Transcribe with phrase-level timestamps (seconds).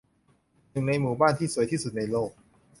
[0.71, 2.31] หนึ่งในหมู่บ้านที่สวยที่สุดในโลก